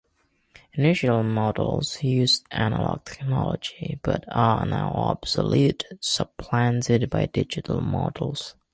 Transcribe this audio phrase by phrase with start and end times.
[0.73, 8.55] Initial models used analog technology, but are now obsolete, supplanted by digital models.